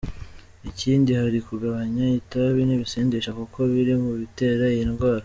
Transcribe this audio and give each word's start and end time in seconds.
Ikindi 0.69 1.11
hari 1.21 1.39
kugabanya 1.47 2.05
itabi 2.21 2.61
n’ibisindisha 2.65 3.31
kuko 3.39 3.57
biri 3.71 3.93
mu 4.03 4.11
bitera 4.19 4.65
iyi 4.75 4.85
ndwara. 4.91 5.19